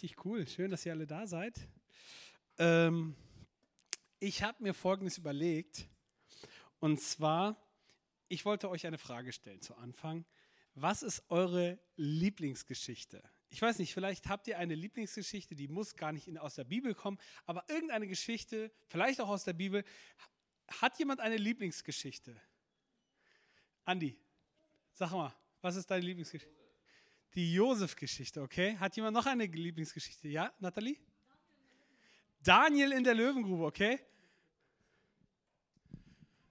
[0.00, 0.46] Richtig cool.
[0.46, 1.58] Schön, dass ihr alle da seid.
[2.56, 3.16] Ähm,
[4.20, 5.88] ich habe mir Folgendes überlegt.
[6.78, 7.60] Und zwar,
[8.28, 10.24] ich wollte euch eine Frage stellen zu Anfang.
[10.74, 13.20] Was ist eure Lieblingsgeschichte?
[13.48, 16.62] Ich weiß nicht, vielleicht habt ihr eine Lieblingsgeschichte, die muss gar nicht in, aus der
[16.62, 19.82] Bibel kommen, aber irgendeine Geschichte, vielleicht auch aus der Bibel.
[20.80, 22.40] Hat jemand eine Lieblingsgeschichte?
[23.84, 24.16] Andi,
[24.92, 26.67] sag mal, was ist deine Lieblingsgeschichte?
[27.34, 28.76] Die Josef-Geschichte, okay?
[28.78, 30.28] Hat jemand noch eine Lieblingsgeschichte?
[30.28, 30.98] Ja, Nathalie?
[32.42, 34.00] Daniel in der Löwengrube, okay?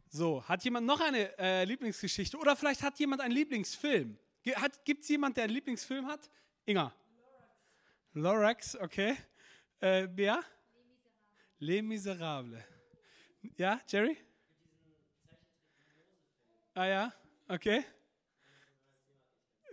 [0.09, 2.37] So, hat jemand noch eine äh, Lieblingsgeschichte?
[2.37, 4.17] Oder vielleicht hat jemand einen Lieblingsfilm?
[4.85, 6.29] Gibt es jemand, der einen Lieblingsfilm hat?
[6.65, 6.93] Inga.
[8.13, 9.17] Lorax, okay.
[9.79, 10.41] Äh, Bea?
[11.59, 12.63] Les Miserables.
[13.57, 14.17] Ja, Jerry?
[16.73, 17.13] Ah ja,
[17.47, 17.83] okay.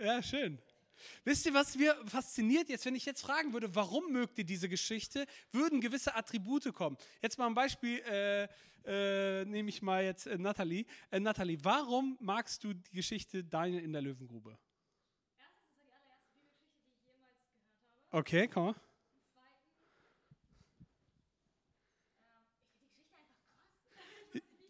[0.00, 0.58] Ja, schön.
[1.24, 4.68] Wisst ihr, was mir fasziniert jetzt, wenn ich jetzt fragen würde, warum mögt ihr diese
[4.68, 6.96] Geschichte, würden gewisse Attribute kommen.
[7.22, 8.48] Jetzt mal ein Beispiel, äh,
[8.86, 10.86] äh, nehme ich mal jetzt äh, Nathalie.
[11.10, 14.58] Äh, Nathalie, warum magst du die Geschichte Daniel in der Löwengrube?
[15.38, 17.60] Erstens, war die allererste Bibelgeschichte, die ich jemals gehört
[18.10, 18.18] habe.
[18.18, 18.74] Okay, komm mal.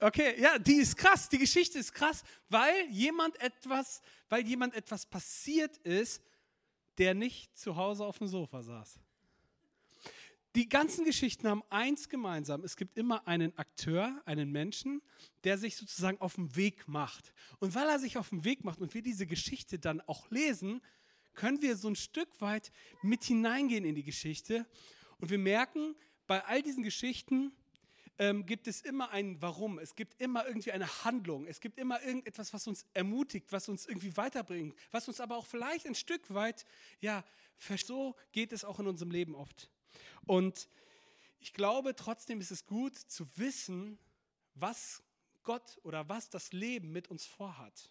[0.04, 5.06] Okay, ja, die ist krass, die Geschichte ist krass, weil jemand etwas, weil jemand etwas
[5.06, 6.22] passiert ist,
[6.98, 8.98] der nicht zu Hause auf dem Sofa saß.
[10.56, 12.64] Die ganzen Geschichten haben eins gemeinsam.
[12.64, 15.00] Es gibt immer einen Akteur, einen Menschen,
[15.42, 17.32] der sich sozusagen auf den Weg macht.
[17.58, 20.82] Und weil er sich auf den Weg macht und wir diese Geschichte dann auch lesen,
[21.32, 24.66] können wir so ein Stück weit mit hineingehen in die Geschichte.
[25.16, 27.52] Und wir merken, bei all diesen Geschichten,
[28.18, 29.78] ähm, gibt es immer ein Warum.
[29.78, 31.46] Es gibt immer irgendwie eine Handlung.
[31.46, 35.46] Es gibt immer irgendetwas, was uns ermutigt, was uns irgendwie weiterbringt, was uns aber auch
[35.46, 36.64] vielleicht ein Stück weit,
[37.00, 37.24] ja,
[37.58, 39.70] so geht es auch in unserem Leben oft.
[40.26, 40.68] Und
[41.40, 43.98] ich glaube, trotzdem ist es gut zu wissen,
[44.54, 45.02] was
[45.42, 47.90] Gott oder was das Leben mit uns vorhat.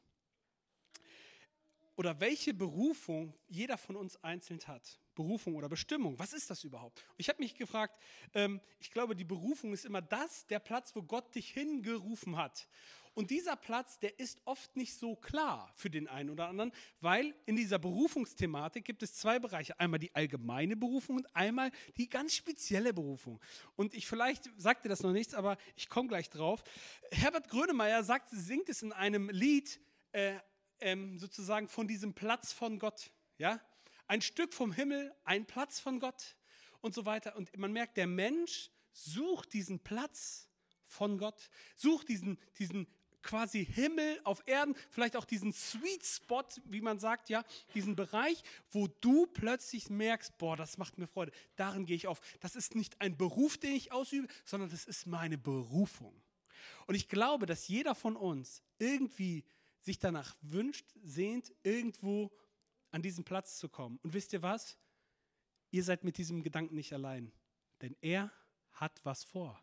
[1.95, 4.99] Oder welche Berufung jeder von uns einzeln hat.
[5.15, 6.17] Berufung oder Bestimmung.
[6.19, 7.03] Was ist das überhaupt?
[7.17, 7.97] Ich habe mich gefragt,
[8.33, 12.67] ähm, ich glaube, die Berufung ist immer das, der Platz, wo Gott dich hingerufen hat.
[13.15, 17.35] Und dieser Platz, der ist oft nicht so klar für den einen oder anderen, weil
[17.45, 19.79] in dieser Berufungsthematik gibt es zwei Bereiche.
[19.79, 23.39] Einmal die allgemeine Berufung und einmal die ganz spezielle Berufung.
[23.75, 26.63] Und ich vielleicht sagte das noch nichts, aber ich komme gleich drauf.
[27.11, 29.79] Herbert Grönemeyer sagt, singt es in einem Lied
[30.11, 30.39] äh,
[30.79, 33.11] ähm, sozusagen von diesem Platz von Gott.
[33.37, 33.61] Ja,
[34.07, 36.35] ein Stück vom Himmel, ein Platz von Gott
[36.81, 37.35] und so weiter.
[37.35, 40.47] Und man merkt, der Mensch sucht diesen Platz
[40.85, 42.87] von Gott, sucht diesen, diesen
[43.23, 47.43] quasi Himmel auf Erden, vielleicht auch diesen Sweet Spot, wie man sagt, ja,
[47.73, 52.19] diesen Bereich, wo du plötzlich merkst, boah, das macht mir Freude, darin gehe ich auf.
[52.41, 56.21] Das ist nicht ein Beruf, den ich ausübe, sondern das ist meine Berufung.
[56.85, 59.45] Und ich glaube, dass jeder von uns irgendwie
[59.81, 62.31] sich danach wünscht, sehnt, irgendwo
[62.93, 63.99] an diesen Platz zu kommen.
[64.03, 64.77] Und wisst ihr was?
[65.71, 67.31] Ihr seid mit diesem Gedanken nicht allein,
[67.81, 68.31] denn er
[68.73, 69.59] hat was vor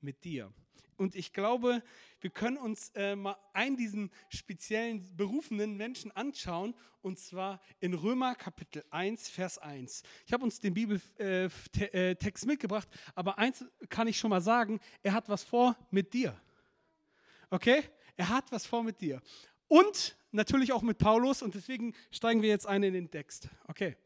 [0.00, 0.52] mit dir.
[0.96, 1.82] Und ich glaube,
[2.20, 8.34] wir können uns äh, mal einen diesen speziellen berufenen Menschen anschauen, und zwar in Römer
[8.34, 10.02] Kapitel 1, Vers 1.
[10.26, 14.80] Ich habe uns den Bibeltext äh, äh mitgebracht, aber eins kann ich schon mal sagen,
[15.02, 16.38] er hat was vor mit dir.
[17.48, 17.82] Okay?
[18.16, 19.22] Er hat was vor mit dir.
[19.70, 23.48] Und natürlich auch mit Paulus und deswegen steigen wir jetzt ein in den Text.
[23.68, 23.96] Okay.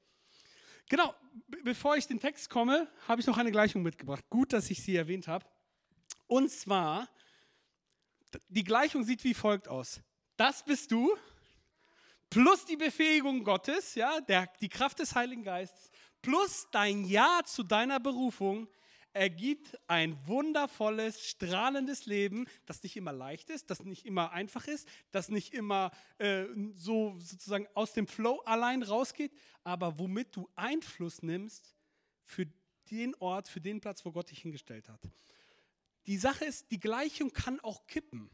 [0.90, 1.14] Genau,
[1.64, 4.22] bevor ich den Text komme, habe ich noch eine Gleichung mitgebracht.
[4.28, 5.46] Gut, dass ich sie erwähnt habe.
[6.26, 7.08] Und zwar,
[8.48, 10.02] die Gleichung sieht wie folgt aus.
[10.36, 11.16] Das bist du
[12.28, 17.62] plus die Befähigung Gottes, ja, der, die Kraft des Heiligen Geistes, plus dein Ja zu
[17.62, 18.68] deiner Berufung
[19.14, 24.88] ergibt ein wundervolles, strahlendes Leben, das nicht immer leicht ist, das nicht immer einfach ist,
[25.12, 26.44] das nicht immer äh,
[26.74, 29.32] so sozusagen aus dem Flow allein rausgeht,
[29.62, 31.74] aber womit du Einfluss nimmst
[32.24, 32.46] für
[32.90, 35.00] den Ort, für den Platz, wo Gott dich hingestellt hat.
[36.06, 38.30] Die Sache ist, die Gleichung kann auch kippen.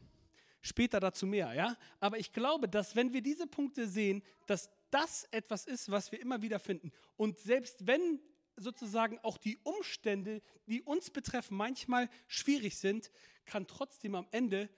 [0.61, 1.75] Später dazu mehr, ja?
[1.99, 6.19] Aber ich glaube, dass wenn wir diese Punkte sehen, dass das etwas ist, was wir
[6.19, 6.91] immer wieder finden.
[7.15, 8.19] Und selbst wenn
[8.61, 13.11] sozusagen auch die Umstände, die uns betreffen, manchmal schwierig sind,
[13.45, 14.69] kann trotzdem am Ende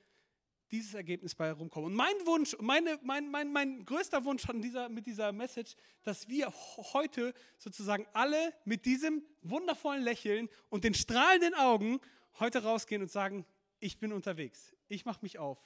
[0.72, 1.92] dieses Ergebnis bei herumkommen.
[1.92, 6.28] Und mein Wunsch, meine, mein, mein, mein größter Wunsch an dieser, mit dieser Message, dass
[6.28, 6.52] wir
[6.94, 12.00] heute sozusagen alle mit diesem wundervollen Lächeln und den strahlenden Augen
[12.40, 13.46] heute rausgehen und sagen,
[13.80, 15.60] ich bin unterwegs, ich mache mich auf,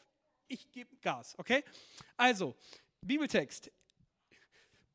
[0.47, 1.63] ich gebe Gas, okay?
[2.17, 2.55] Also,
[3.01, 3.71] Bibeltext.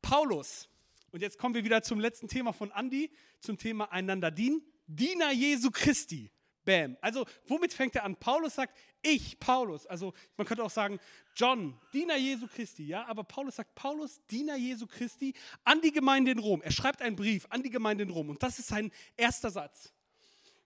[0.01, 0.69] Paulus
[1.13, 4.63] Und jetzt kommen wir wieder zum letzten Thema von Andy, zum Thema einander dienen.
[4.87, 6.31] Diener Jesu Christi.
[6.65, 6.97] Bam.
[7.01, 8.15] Also, womit fängt er an?
[8.15, 9.85] Paulus sagt, ich, Paulus.
[9.85, 10.99] Also, man könnte auch sagen,
[11.35, 12.87] John, Diener Jesu Christi.
[12.87, 16.63] Ja, aber Paulus sagt, Paulus, Diener Jesu Christi an die Gemeinde in Rom.
[16.63, 18.31] Er schreibt einen Brief an die Gemeinde in Rom.
[18.31, 19.93] Und das ist sein erster Satz.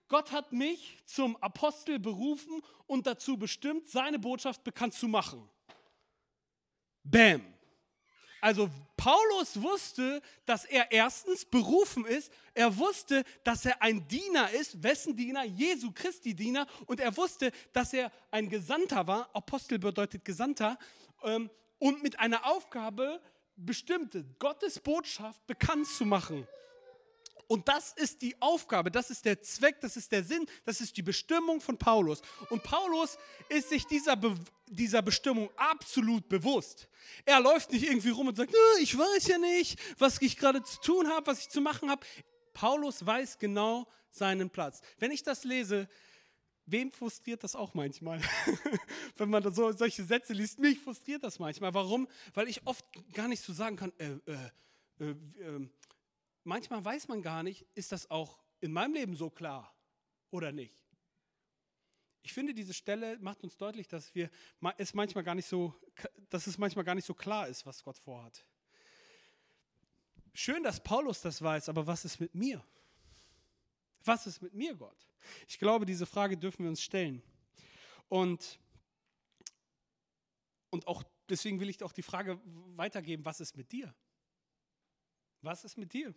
[0.08, 5.46] Gott hat mich zum Apostel berufen und dazu bestimmt, seine Botschaft bekannt zu machen.
[7.04, 7.42] Bam.
[8.40, 14.82] Also Paulus wusste, dass er erstens berufen ist, er wusste, dass er ein Diener ist,
[14.82, 15.44] wessen Diener?
[15.44, 20.76] Jesu Christi Diener und er wusste, dass er ein Gesandter war, Apostel bedeutet Gesandter,
[21.22, 21.48] ähm,
[21.78, 23.22] und mit einer Aufgabe
[23.54, 26.48] bestimmte, Gottes Botschaft bekannt zu machen.
[27.48, 30.96] Und das ist die Aufgabe, das ist der Zweck, das ist der Sinn, das ist
[30.98, 32.20] die Bestimmung von Paulus.
[32.50, 33.16] Und Paulus
[33.48, 34.34] ist sich dieser, Be
[34.66, 36.88] dieser Bestimmung absolut bewusst.
[37.24, 40.78] Er läuft nicht irgendwie rum und sagt, ich weiß ja nicht, was ich gerade zu
[40.82, 42.06] tun habe, was ich zu machen habe.
[42.52, 44.82] Paulus weiß genau seinen Platz.
[44.98, 45.88] Wenn ich das lese,
[46.66, 48.20] wem frustriert das auch manchmal?
[49.16, 51.72] Wenn man so, solche Sätze liest, mich frustriert das manchmal.
[51.72, 52.08] Warum?
[52.34, 52.84] Weil ich oft
[53.14, 54.50] gar nicht so sagen kann, äh, äh,
[55.00, 55.70] äh, ähm,
[56.48, 59.72] manchmal weiß man gar nicht, ist das auch in meinem Leben so klar
[60.30, 60.82] oder nicht.
[62.22, 64.30] Ich finde, diese Stelle macht uns deutlich, dass wir
[64.76, 65.74] es manchmal gar nicht so,
[66.30, 68.44] dass es manchmal gar nicht so klar ist, was Gott vorhat.
[70.34, 72.64] Schön, dass Paulus das weiß, aber was ist mit mir?
[74.04, 75.06] Was ist mit mir, Gott?
[75.46, 77.22] Ich glaube, diese Frage dürfen wir uns stellen.
[78.08, 78.58] Und,
[80.70, 82.40] und auch deswegen will ich auch die Frage
[82.76, 83.94] weitergeben, was ist mit dir?
[85.42, 86.14] Was ist mit dir?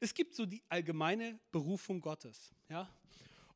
[0.00, 2.54] Es gibt so die allgemeine Berufung Gottes.
[2.68, 2.88] Ja?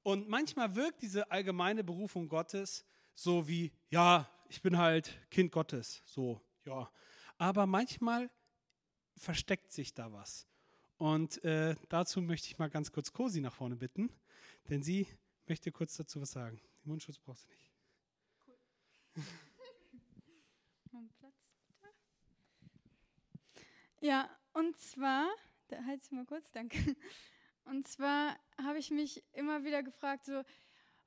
[0.03, 2.85] Und manchmal wirkt diese allgemeine Berufung Gottes
[3.15, 6.91] so wie, ja, ich bin halt Kind Gottes, so, ja.
[7.39, 8.31] Aber manchmal
[9.17, 10.47] versteckt sich da was.
[10.99, 14.11] Und äh, dazu möchte ich mal ganz kurz Cosi nach vorne bitten,
[14.69, 15.07] denn sie
[15.47, 16.61] möchte kurz dazu was sagen.
[16.85, 17.73] Den Mundschutz brauchst du nicht.
[18.47, 18.59] Cool.
[20.91, 21.37] Platz,
[21.67, 21.93] bitte.
[24.01, 25.29] Ja, und zwar
[25.69, 26.79] da halt sie mal kurz, danke.
[27.65, 30.43] Und zwar habe ich mich immer wieder gefragt, so,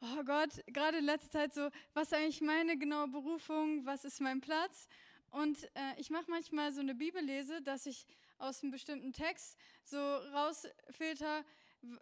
[0.02, 4.20] oh Gott, gerade in letzter Zeit so, was ist eigentlich meine genaue Berufung, was ist
[4.20, 4.88] mein Platz?
[5.32, 8.06] Und äh, ich mache manchmal so eine Bibellese, dass ich
[8.40, 11.46] aus einem bestimmten Text so rausfilter,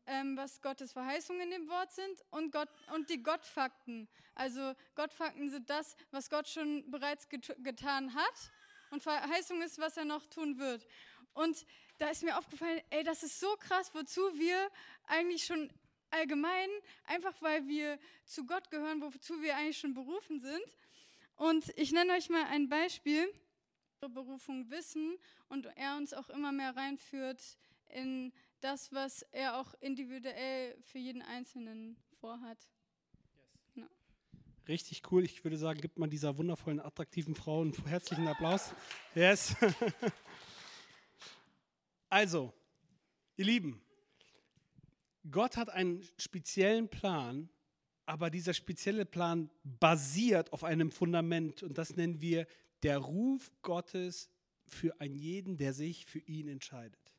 [0.07, 4.07] ähm, was Gottes Verheißungen in dem Wort sind und, Gott, und die Gottfakten.
[4.33, 8.51] Also Gottfakten sind das, was Gott schon bereits get getan hat
[8.91, 10.87] und Verheißung ist, was er noch tun wird.
[11.33, 11.65] Und
[11.97, 14.69] da ist mir aufgefallen, ey, das ist so krass, wozu wir
[15.07, 15.69] eigentlich schon
[16.09, 16.69] allgemein,
[17.05, 20.63] einfach weil wir zu Gott gehören, wozu wir eigentlich schon berufen sind.
[21.35, 23.31] Und ich nenne euch mal ein Beispiel,
[23.99, 25.17] Berufung wissen
[25.49, 27.57] und er uns auch immer mehr reinführt
[27.89, 32.57] in das, was er auch individuell für jeden Einzelnen vorhat.
[33.73, 33.87] Yes.
[34.67, 35.23] Richtig cool.
[35.23, 38.73] Ich würde sagen, gibt man dieser wundervollen, attraktiven Frau einen herzlichen Applaus.
[39.15, 39.55] Yes.
[42.09, 42.53] Also,
[43.35, 43.81] ihr Lieben,
[45.29, 47.49] Gott hat einen speziellen Plan,
[48.05, 52.47] aber dieser spezielle Plan basiert auf einem Fundament und das nennen wir
[52.83, 54.29] der Ruf Gottes
[54.65, 57.13] für einen jeden, der sich für ihn entscheidet.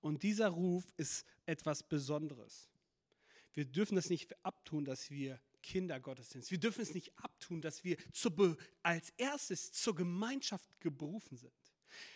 [0.00, 2.68] Und dieser Ruf ist etwas Besonderes.
[3.54, 6.48] Wir dürfen das nicht abtun, dass wir Kinder Gottes sind.
[6.50, 7.96] Wir dürfen es nicht abtun, dass wir
[8.82, 11.52] als erstes zur Gemeinschaft geberufen sind.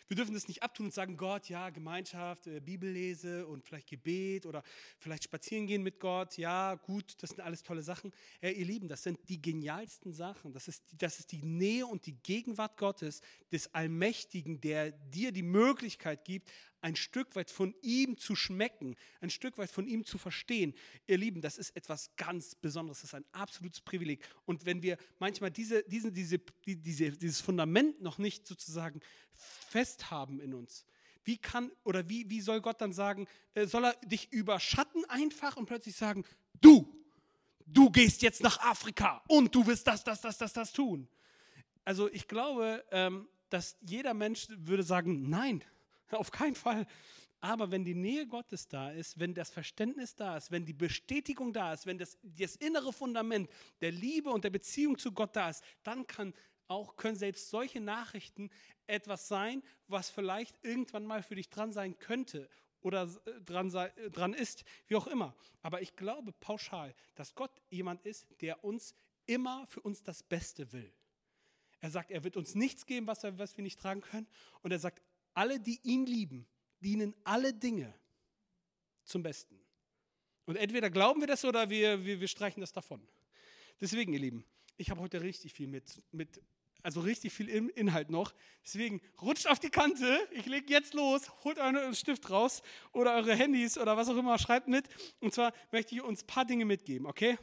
[0.09, 4.47] Wir dürfen das nicht abtun und sagen, Gott, ja, Gemeinschaft, äh, Bibellese und vielleicht Gebet
[4.47, 4.63] oder
[4.99, 8.13] vielleicht spazieren gehen mit Gott, ja, gut, das sind alles tolle Sachen.
[8.41, 10.53] Äh, ihr Lieben, das sind die genialsten Sachen.
[10.53, 13.21] Das ist, das ist die Nähe und die Gegenwart Gottes,
[13.53, 19.31] des Allmächtigen, der dir die Möglichkeit gibt, ein Stück weit von ihm zu schmecken, ein
[19.31, 20.75] Stück weit von ihm zu verstehen.
[21.07, 24.25] Ihr Lieben, das ist etwas ganz Besonderes, das ist ein absolutes Privileg.
[24.45, 29.01] Und wenn wir manchmal diese, diese, diese, diese, dieses Fundament noch nicht sozusagen
[29.39, 30.85] fest haben in uns,
[31.25, 35.57] wie kann oder wie, wie soll Gott dann sagen, äh, soll er dich überschatten einfach
[35.57, 36.25] und plötzlich sagen,
[36.61, 36.93] du,
[37.67, 41.09] du gehst jetzt nach Afrika und du wirst das, das, das, das, das tun.
[41.85, 45.65] Also ich glaube, ähm, dass jeder Mensch würde sagen, nein,
[46.11, 46.87] Auf keinen Fall.
[47.41, 51.53] Aber wenn die Nähe Gottes da ist, wenn das Verständnis da ist, wenn die Bestätigung
[51.53, 53.49] da ist, wenn das, das innere Fundament
[53.81, 56.35] der Liebe und der Beziehung zu Gott da ist, dann kann
[56.67, 58.51] auch, können selbst solche Nachrichten
[58.89, 62.49] etwas sein, was vielleicht irgendwann mal für dich dran sein könnte
[62.81, 65.35] oder äh, dran, sei, äh, dran ist, wie auch immer.
[65.63, 68.95] Aber ich glaube pauschal, dass Gott jemand ist, der uns
[69.27, 70.93] immer für uns das Beste will.
[71.81, 74.27] Er sagt, er wird uns nichts geben, was, er, was wir nicht tragen können.
[74.63, 75.03] Und er sagt,
[75.35, 76.47] alle, die ihn lieben,
[76.81, 77.95] dienen alle Dinge
[79.05, 79.61] zum Besten.
[80.45, 83.07] Und entweder glauben wir das oder wir, wir, wir streichen das davon.
[83.81, 84.45] Deswegen, ihr Lieben,
[84.77, 86.41] ich habe heute richtig viel mit, mit,
[86.83, 88.33] also richtig viel Inhalt noch.
[88.65, 90.19] Deswegen rutscht auf die Kante.
[90.33, 91.23] Ich lege jetzt los.
[91.45, 94.39] Holt euren Stift raus oder eure Handys oder was auch immer.
[94.39, 94.89] Schreibt mit.
[95.21, 97.37] Und zwar möchte ich uns ein paar Dinge mitgeben, okay?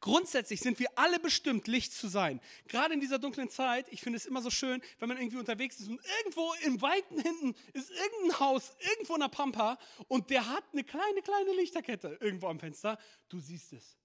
[0.00, 2.40] Grundsätzlich sind wir alle bestimmt, Licht zu sein.
[2.68, 5.80] Gerade in dieser dunklen Zeit, ich finde es immer so schön, wenn man irgendwie unterwegs
[5.80, 10.48] ist und irgendwo im Weiten hinten ist irgendein Haus, irgendwo in der Pampa und der
[10.48, 12.98] hat eine kleine, kleine Lichterkette irgendwo am Fenster.
[13.28, 13.96] Du siehst es.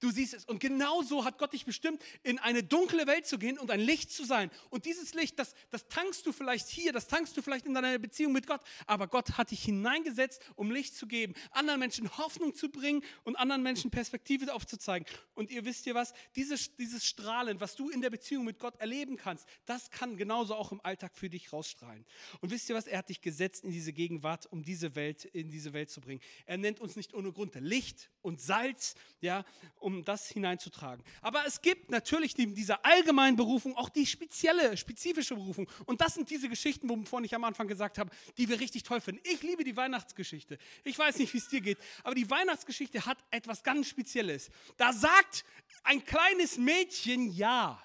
[0.00, 0.44] Du siehst es.
[0.44, 3.80] Und genau so hat Gott dich bestimmt, in eine dunkle Welt zu gehen und ein
[3.80, 4.50] Licht zu sein.
[4.70, 7.98] Und dieses Licht, das, das tankst du vielleicht hier, das tankst du vielleicht in deiner
[7.98, 8.60] Beziehung mit Gott.
[8.86, 13.36] Aber Gott hat dich hineingesetzt, um Licht zu geben, anderen Menschen Hoffnung zu bringen und
[13.36, 15.06] anderen Menschen Perspektive aufzuzeigen.
[15.34, 16.12] Und ihr wisst ihr was?
[16.36, 20.54] Dieses, dieses Strahlen, was du in der Beziehung mit Gott erleben kannst, das kann genauso
[20.54, 22.04] auch im Alltag für dich rausstrahlen.
[22.40, 22.86] Und wisst ihr was?
[22.86, 26.20] Er hat dich gesetzt in diese Gegenwart, um diese Welt in diese Welt zu bringen.
[26.46, 29.44] Er nennt uns nicht ohne Grund Licht und Salz, ja,
[29.80, 31.04] um das hineinzutragen.
[31.22, 35.68] Aber es gibt natürlich die, diese allgemeine Berufung auch die spezielle, spezifische Berufung.
[35.86, 39.00] Und das sind diese Geschichten, wovon ich am Anfang gesagt habe, die wir richtig toll
[39.00, 39.20] finden.
[39.24, 40.58] Ich liebe die Weihnachtsgeschichte.
[40.84, 44.50] Ich weiß nicht, wie es dir geht, aber die Weihnachtsgeschichte hat etwas ganz Spezielles.
[44.76, 45.44] Da sagt
[45.82, 47.82] ein kleines Mädchen Ja.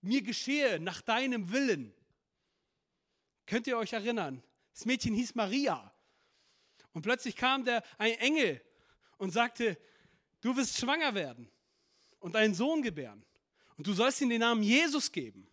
[0.00, 1.94] Mir geschehe nach deinem Willen.
[3.46, 4.42] Könnt ihr euch erinnern?
[4.72, 5.92] Das Mädchen hieß Maria.
[6.92, 8.60] Und plötzlich kam der, ein Engel
[9.18, 9.78] und sagte,
[10.42, 11.50] du wirst schwanger werden
[12.20, 13.24] und einen Sohn gebären.
[13.78, 15.48] Und du sollst ihm den Namen Jesus geben.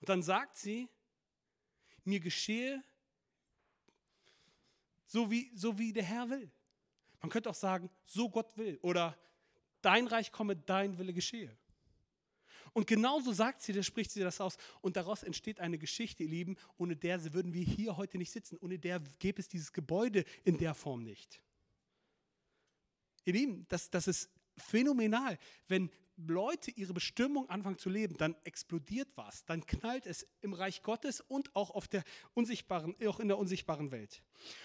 [0.00, 0.88] Und dann sagt sie,
[2.04, 2.82] mir geschehe
[5.06, 6.50] so wie, so wie der Herr will.
[7.20, 8.78] Man könnte auch sagen, so Gott will.
[8.82, 9.16] Oder
[9.80, 11.56] dein Reich komme, dein Wille geschehe.
[12.72, 14.56] Und genauso sagt sie, da spricht sie das aus.
[14.80, 18.58] Und daraus entsteht eine Geschichte, ihr Lieben, ohne der würden wir hier heute nicht sitzen.
[18.60, 21.40] Ohne der gäbe es dieses Gebäude in der Form nicht.
[23.24, 25.38] Ihr Lieben, das, das ist phänomenal.
[25.68, 30.82] Wenn Leute ihre Bestimmung anfangen zu leben, dann explodiert was, dann knallt es im Reich
[30.82, 32.04] Gottes und auch auf der
[32.34, 34.22] unsichtbaren, auch in der unsichtbaren Welt.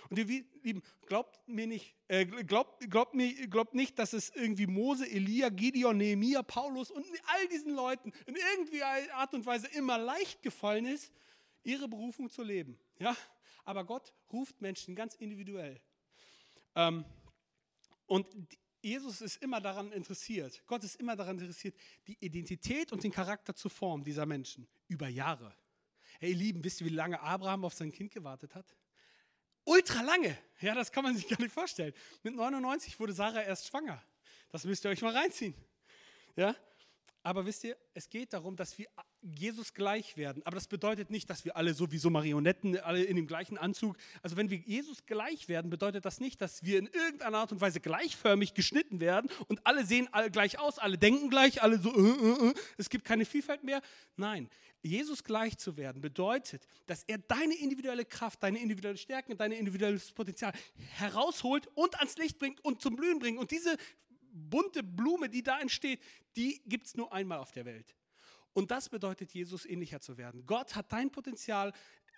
[0.10, 4.68] Und ihr Lieben, glaubt mir nicht, äh, glaubt, glaubt mir, glaubt nicht, dass es irgendwie
[4.68, 9.98] Mose, Elia, Gideon, Nehemiah, Paulus und all diesen Leuten in irgendwie Art und Weise immer
[9.98, 11.12] leicht gefallen ist,
[11.64, 12.78] ihre Berufung zu leben.
[13.00, 13.16] Ja,
[13.66, 15.82] aber Gott ruft Menschen ganz individuell.
[16.76, 17.06] Ähm,
[18.10, 18.28] und
[18.82, 21.76] Jesus ist immer daran interessiert, Gott ist immer daran interessiert,
[22.08, 25.54] die Identität und den Charakter zu formen dieser Menschen über Jahre.
[26.20, 28.76] Hey, ihr Lieben, wisst ihr, wie lange Abraham auf sein Kind gewartet hat?
[29.64, 30.36] Ultra lange.
[30.60, 31.94] Ja, das kann man sich gar nicht vorstellen.
[32.24, 34.02] Mit 99 wurde Sarah erst schwanger.
[34.50, 35.54] Das müsst ihr euch mal reinziehen.
[36.36, 36.56] Ja?
[37.22, 38.88] Aber wisst ihr, es geht darum, dass wir
[39.22, 40.42] Jesus gleich werden.
[40.46, 43.58] Aber das bedeutet nicht, dass wir alle so wie so Marionetten, alle in dem gleichen
[43.58, 43.98] Anzug.
[44.22, 47.62] Also wenn wir Jesus gleich werden, bedeutet das nicht, dass wir in irgendeiner Art und
[47.62, 51.94] Weise gleichförmig geschnitten werden und alle sehen alle gleich aus, alle denken gleich, alle so,
[51.94, 52.54] äh, äh, äh.
[52.78, 53.82] es gibt keine Vielfalt mehr.
[54.16, 54.50] Nein,
[54.82, 60.12] Jesus gleich zu werden bedeutet, dass er deine individuelle Kraft, deine individuelle Stärken, dein individuelles
[60.14, 60.54] Potenzial
[60.98, 63.40] herausholt und ans Licht bringt und zum Blühen bringt.
[63.40, 63.76] Und diese
[64.32, 66.00] bunte Blume, die da entsteht,
[66.38, 67.96] die gibt es nur einmal auf der Welt.
[68.54, 70.46] Und das bedeutet, Jesus ähnlicher zu werden.
[70.46, 71.74] Gott hat dein Potenzial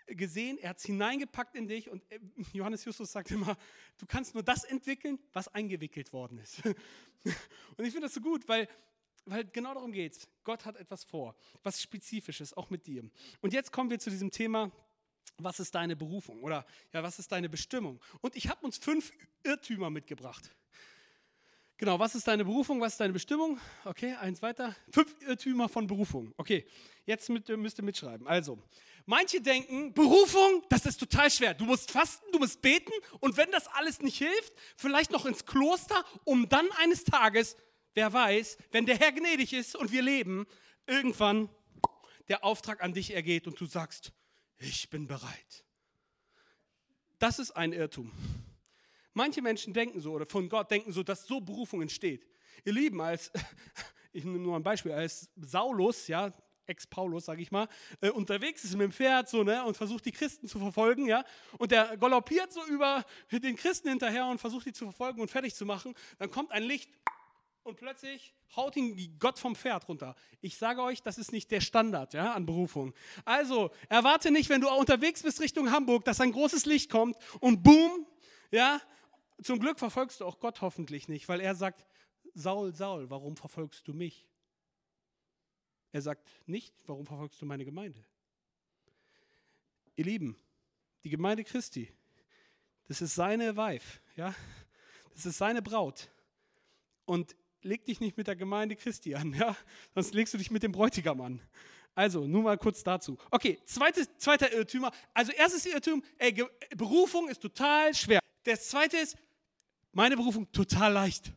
[0.08, 2.20] gesehen, er hat es hineingepackt in dich und äh,
[2.54, 3.58] Johannes Justus sagt immer,
[3.98, 6.62] du kannst nur das entwickeln, was eingewickelt worden ist.
[7.78, 8.68] Und ich finde das so gut, weil,
[9.26, 10.28] weil genau darum geht es.
[10.44, 13.10] Gott hat etwas vor, was Spezifisches, auch mit dir.
[13.42, 14.72] Und jetzt kommen wir zu diesem Thema,
[15.38, 18.00] was ist deine Berufung oder ja, was ist deine Bestimmung?
[18.22, 19.12] Und ich habe uns fünf
[19.44, 20.52] Irrtümer mitgebracht.
[21.82, 23.60] Genau, was ist deine Berufung, was ist deine Bestimmung?
[23.86, 24.76] Okay, eins weiter.
[24.92, 26.32] Fünf Irrtümer von Berufung.
[26.38, 26.64] Okay,
[27.08, 28.28] jetzt mit, müsst ihr mitschreiben.
[28.28, 28.60] Also,
[29.08, 31.56] manche denken, Berufung, das ist total schwer.
[31.56, 35.48] Du musst fasten, du musst beten und wenn das alles nicht hilft, vielleicht noch ins
[35.48, 37.58] Kloster, um dann eines Tages,
[37.96, 40.46] wer weiß, wenn der Herr gnädig ist und wir leben,
[40.86, 41.50] irgendwann
[42.28, 44.12] der Auftrag an dich ergeht und du sagst,
[44.60, 45.66] ich bin bereit.
[47.18, 48.12] Das ist ein Irrtum.
[49.14, 52.26] Manche Menschen denken so oder von Gott denken so, dass so Berufung entsteht.
[52.64, 53.32] Ihr Lieben, als,
[54.14, 56.32] ich nehme nur ein Beispiel, als Saulus, ja,
[56.68, 57.68] Ex-Paulus, sage ich mal,
[58.02, 61.24] äh, unterwegs ist mit dem Pferd so, ne, und versucht die Christen zu verfolgen, ja,
[61.58, 65.54] und der galoppiert so über den Christen hinterher und versucht die zu verfolgen und fertig
[65.56, 66.90] zu machen, dann kommt ein Licht
[67.64, 70.16] und plötzlich haut ihn Gott vom Pferd runter.
[70.42, 72.94] Ich sage euch, das ist nicht der Standard ja, an Berufung.
[73.24, 77.64] Also erwarte nicht, wenn du unterwegs bist Richtung Hamburg, dass ein großes Licht kommt und
[77.64, 78.06] boom,
[78.50, 78.82] ja,
[79.44, 81.86] zum Glück verfolgst du auch Gott hoffentlich nicht, weil er sagt,
[82.34, 84.28] Saul, Saul, warum verfolgst du mich?
[85.92, 88.04] Er sagt nicht, warum verfolgst du meine Gemeinde?
[89.96, 90.38] Ihr Lieben,
[91.04, 91.92] die Gemeinde Christi,
[92.88, 94.34] das ist seine Wife, ja?
[95.14, 96.10] Das ist seine Braut.
[97.06, 99.56] Und leg dich nicht mit der Gemeinde Christi an, ja?
[99.94, 101.42] Sonst legst du dich mit dem Bräutigam an.
[101.94, 103.18] Also, nur mal kurz dazu.
[103.32, 104.92] Okay, zweites, zweiter Irrtümer.
[105.14, 106.34] Also, erstes Irrtum, ey,
[106.76, 108.20] Berufung ist total schwer.
[108.44, 109.18] Das zweite ist,
[109.92, 111.34] meine Berufung total leicht.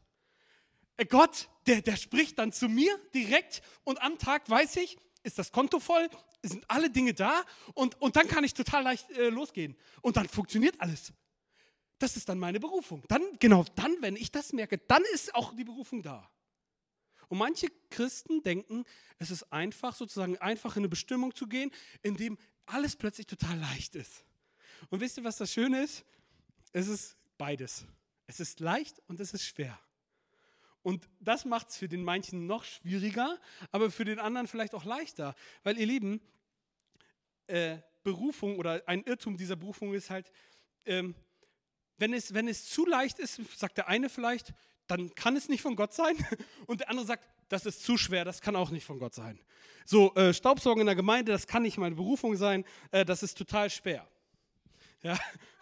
[1.09, 5.51] Gott, der, der spricht dann zu mir direkt und am Tag weiß ich, ist das
[5.51, 6.09] Konto voll,
[6.43, 7.43] sind alle Dinge da
[7.75, 9.77] und, und dann kann ich total leicht äh, losgehen.
[10.03, 11.13] Und dann funktioniert alles.
[11.99, 13.03] Das ist dann meine Berufung.
[13.09, 16.31] Dann, genau, dann, wenn ich das merke, dann ist auch die Berufung da.
[17.29, 18.85] Und manche Christen denken,
[19.19, 21.71] es ist einfach, sozusagen einfach in eine Bestimmung zu gehen,
[22.03, 24.25] in dem alles plötzlich total leicht ist.
[24.91, 26.05] Und wisst ihr, was das Schöne ist?
[26.73, 27.87] Es ist beides.
[28.27, 29.79] Es ist leicht und es ist schwer.
[30.83, 33.41] Und das macht es für den manchen noch schwieriger,
[33.73, 35.35] aber für den anderen vielleicht auch leichter.
[35.63, 36.21] Weil ihr Lieben,
[37.47, 40.31] äh, Berufung oder ein Irrtum dieser Berufung ist halt,
[40.85, 41.15] ähm,
[41.97, 44.53] wenn, es, wenn es zu leicht ist, sagt der eine vielleicht,
[44.87, 46.17] dann kann es nicht von Gott sein.
[46.67, 49.41] Und der andere sagt, das ist zu schwer, das kann auch nicht von Gott sein.
[49.87, 53.37] So, äh, Staubsaugen in der Gemeinde, das kann nicht meine Berufung sein, äh, das ist
[53.39, 54.07] total schwer.
[55.05, 55.19] Ja?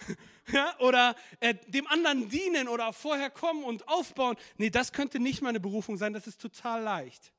[0.52, 0.78] ja?
[0.80, 4.36] Oder äh, dem anderen dienen oder vorher kommen und aufbauen.
[4.56, 7.32] Nee, das könnte nicht meine Berufung sein, das ist total leicht.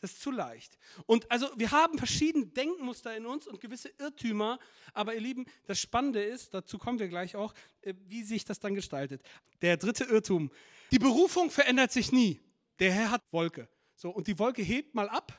[0.00, 0.78] Das ist zu leicht.
[1.06, 4.60] Und also wir haben verschiedene Denkmuster in uns und gewisse Irrtümer,
[4.94, 8.60] aber ihr Lieben, das Spannende ist, dazu kommen wir gleich auch, äh, wie sich das
[8.60, 9.22] dann gestaltet.
[9.60, 10.50] Der dritte Irrtum.
[10.92, 12.40] Die Berufung verändert sich nie.
[12.78, 13.68] Der Herr hat Wolke.
[13.96, 15.36] So, und die Wolke hebt mal ab,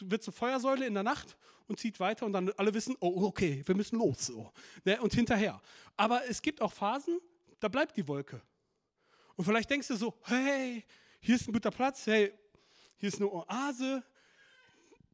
[0.00, 1.36] wird zur Feuersäule in der Nacht
[1.68, 4.26] und zieht weiter und dann alle wissen, oh, okay, wir müssen los.
[4.26, 4.52] So.
[4.84, 5.60] Ne, und hinterher.
[5.96, 7.20] Aber es gibt auch Phasen,
[7.60, 8.40] da bleibt die Wolke.
[9.36, 10.84] Und vielleicht denkst du so, hey,
[11.20, 12.32] hier ist ein guter Platz, hey,
[12.96, 14.02] hier ist eine Oase,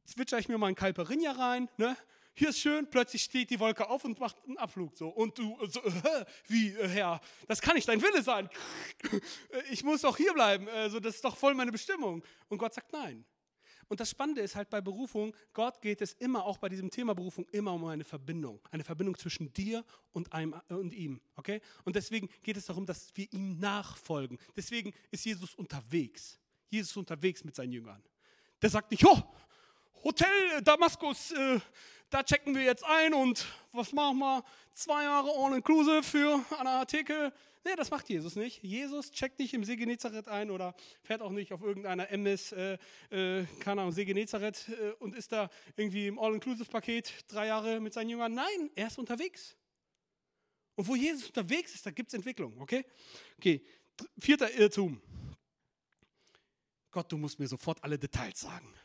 [0.05, 1.97] zwitscher ich mir mal einen Kalperinja rein, ne?
[2.39, 4.97] hier ist schön, plötzlich steht die Wolke auf und macht einen Abflug.
[4.97, 5.09] So.
[5.09, 8.49] Und du, so, äh, wie, äh, Herr, das kann nicht dein Wille sein.
[9.71, 12.23] Ich muss doch hier bleiben, also, das ist doch voll meine Bestimmung.
[12.49, 13.25] Und Gott sagt nein.
[13.89, 17.15] Und das Spannende ist halt bei Berufung, Gott geht es immer, auch bei diesem Thema
[17.15, 18.61] Berufung, immer um eine Verbindung.
[18.71, 21.21] Eine Verbindung zwischen dir und, einem, äh, und ihm.
[21.37, 21.61] Okay?
[21.85, 24.39] Und deswegen geht es darum, dass wir ihm nachfolgen.
[24.57, 26.39] Deswegen ist Jesus unterwegs.
[26.69, 28.03] Jesus ist unterwegs mit seinen Jüngern.
[28.61, 29.23] Der sagt nicht, oh,
[30.05, 31.61] Hotel Damaskus, äh,
[32.11, 34.45] da checken wir jetzt ein und was machen wir?
[34.73, 37.33] Zwei Jahre all-inclusive für eine Theke.
[37.65, 38.63] Nee, das macht Jesus nicht.
[38.63, 42.79] Jesus checkt nicht im See Genezareth ein oder fährt auch nicht auf irgendeiner MS, äh,
[43.11, 47.93] äh, keine Ahnung, See Genezareth äh, und ist da irgendwie im All-Inclusive-Paket drei Jahre mit
[47.93, 48.33] seinen Jüngern.
[48.33, 49.57] Nein, er ist unterwegs.
[50.77, 52.87] Und wo Jesus unterwegs ist, da gibt es Entwicklung, okay?
[53.37, 53.65] Okay,
[54.17, 55.03] vierter Irrtum.
[56.93, 58.78] Gott, du musst mir sofort alle Details sagen.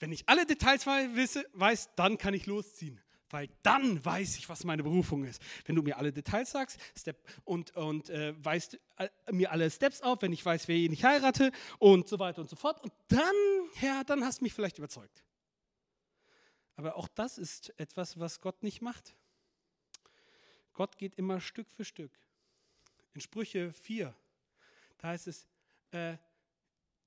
[0.00, 3.00] Wenn ich alle Details weiß, dann kann ich losziehen.
[3.30, 5.42] Weil dann weiß ich, was meine Berufung ist.
[5.64, 10.02] Wenn du mir alle Details sagst Step, und, und äh, weißt äh, mir alle Steps
[10.02, 12.80] auf, wenn ich weiß, wer ich heirate und so weiter und so fort.
[12.82, 13.34] Und dann,
[13.74, 15.24] Herr, dann hast du mich vielleicht überzeugt.
[16.76, 19.14] Aber auch das ist etwas, was Gott nicht macht.
[20.72, 22.12] Gott geht immer Stück für Stück.
[23.14, 24.14] In Sprüche 4,
[24.98, 25.46] da heißt es,
[25.92, 26.16] äh,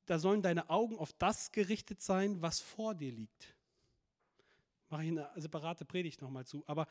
[0.07, 3.53] da sollen deine Augen auf das gerichtet sein, was vor dir liegt.
[4.89, 6.63] Mache ich eine separate Predigt nochmal zu.
[6.65, 6.87] Aber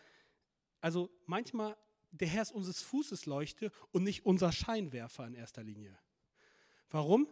[0.80, 1.76] also manchmal,
[2.12, 5.98] der Herr ist unseres Fußes Leuchte und nicht unser Scheinwerfer in erster Linie.
[6.90, 7.26] Warum?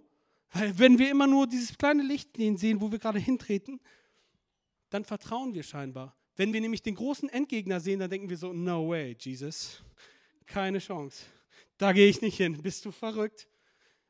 [0.53, 3.79] Weil wenn wir immer nur dieses kleine Licht sehen, wo wir gerade hintreten,
[4.89, 6.17] dann vertrauen wir scheinbar.
[6.37, 9.83] Wenn wir nämlich den großen Endgegner sehen, dann denken wir so, no way, Jesus,
[10.47, 11.25] keine Chance.
[11.77, 12.61] Da gehe ich nicht hin.
[12.63, 13.49] Bist du verrückt?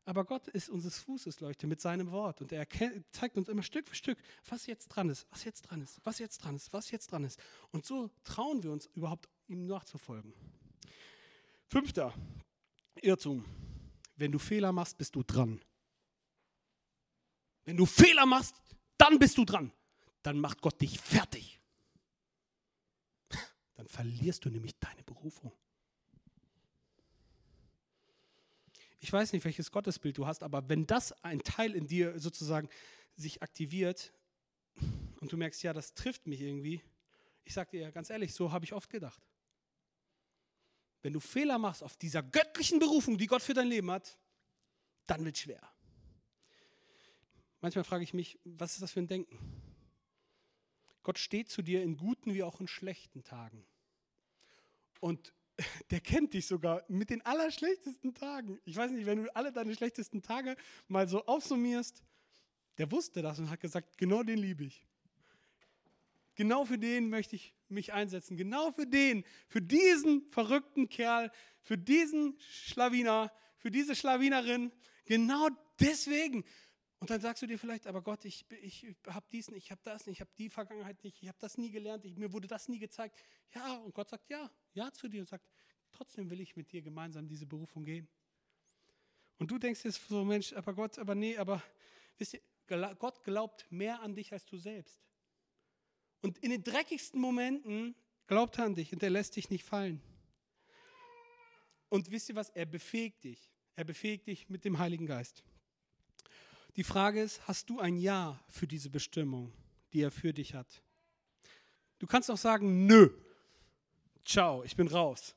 [0.06, 2.66] Aber Gott ist unseres Fußes Leuchte mit seinem Wort und er
[3.10, 6.18] zeigt uns immer Stück für Stück, was jetzt dran ist, was jetzt dran ist, was
[6.18, 7.40] jetzt dran ist, was jetzt dran ist.
[7.70, 10.34] Und so trauen wir uns überhaupt, ihm nachzufolgen.
[11.68, 12.12] Fünfter
[13.00, 13.44] Irrtum.
[14.16, 15.60] Wenn du Fehler machst, bist du dran.
[17.64, 18.54] Wenn du Fehler machst,
[18.98, 19.72] dann bist du dran.
[20.22, 21.60] Dann macht Gott dich fertig.
[23.74, 25.52] Dann verlierst du nämlich deine Berufung.
[29.04, 32.70] Ich weiß nicht, welches Gottesbild du hast, aber wenn das ein Teil in dir sozusagen
[33.16, 34.14] sich aktiviert
[35.20, 36.82] und du merkst, ja, das trifft mich irgendwie,
[37.44, 39.28] ich sage dir ganz ehrlich, so habe ich oft gedacht.
[41.02, 44.18] Wenn du Fehler machst auf dieser göttlichen Berufung, die Gott für dein Leben hat,
[45.06, 45.60] dann wird schwer.
[47.60, 49.38] Manchmal frage ich mich, was ist das für ein Denken?
[51.02, 53.66] Gott steht zu dir in guten wie auch in schlechten Tagen.
[55.00, 55.33] Und
[55.90, 58.60] der kennt dich sogar mit den allerschlechtesten Tagen.
[58.64, 60.56] Ich weiß nicht, wenn du alle deine schlechtesten Tage
[60.88, 62.02] mal so aufsummierst,
[62.78, 64.86] der wusste das und hat gesagt, genau den liebe ich.
[66.34, 68.36] genau für den möchte ich mich einsetzen.
[68.36, 71.30] Genau für den, für diesen verrückten Kerl,
[71.62, 74.72] für diesen Schlawiner, für diese Schlawinerin.
[75.04, 75.48] Genau
[75.80, 76.44] deswegen.
[77.04, 79.82] Und dann sagst du dir vielleicht, aber Gott, ich, ich habe dies nicht, ich habe
[79.84, 82.48] das nicht, ich habe die Vergangenheit nicht, ich habe das nie gelernt, ich, mir wurde
[82.48, 83.22] das nie gezeigt.
[83.54, 85.46] Ja, und Gott sagt ja, ja zu dir und sagt,
[85.92, 88.08] trotzdem will ich mit dir gemeinsam diese Berufung gehen.
[89.36, 91.62] Und du denkst jetzt so, Mensch, aber Gott, aber nee, aber
[92.16, 92.40] wisst ihr,
[92.98, 94.98] Gott glaubt mehr an dich als du selbst.
[96.22, 97.94] Und in den dreckigsten Momenten
[98.26, 100.00] glaubt er an dich und er lässt dich nicht fallen.
[101.90, 102.48] Und wisst ihr was?
[102.48, 103.52] Er befähigt dich.
[103.76, 105.44] Er befähigt dich mit dem Heiligen Geist.
[106.76, 109.52] Die Frage ist, hast du ein Ja für diese Bestimmung,
[109.92, 110.82] die er für dich hat?
[111.98, 113.10] Du kannst auch sagen, nö.
[114.24, 115.36] Ciao, ich bin raus.